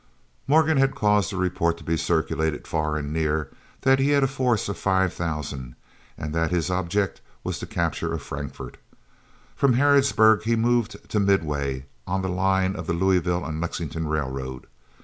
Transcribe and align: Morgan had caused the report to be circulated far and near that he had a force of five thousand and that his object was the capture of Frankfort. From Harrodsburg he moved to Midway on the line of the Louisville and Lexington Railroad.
Morgan 0.47 0.77
had 0.77 0.95
caused 0.95 1.31
the 1.31 1.37
report 1.37 1.77
to 1.77 1.83
be 1.83 1.95
circulated 1.95 2.65
far 2.65 2.97
and 2.97 3.13
near 3.13 3.51
that 3.81 3.99
he 3.99 4.09
had 4.09 4.23
a 4.23 4.27
force 4.27 4.67
of 4.67 4.75
five 4.75 5.13
thousand 5.13 5.75
and 6.17 6.33
that 6.33 6.49
his 6.49 6.71
object 6.71 7.21
was 7.43 7.59
the 7.59 7.67
capture 7.67 8.11
of 8.11 8.23
Frankfort. 8.23 8.77
From 9.55 9.73
Harrodsburg 9.75 10.41
he 10.41 10.55
moved 10.55 11.07
to 11.07 11.19
Midway 11.19 11.85
on 12.07 12.23
the 12.23 12.29
line 12.29 12.75
of 12.75 12.87
the 12.87 12.93
Louisville 12.93 13.45
and 13.45 13.61
Lexington 13.61 14.07
Railroad. 14.07 14.65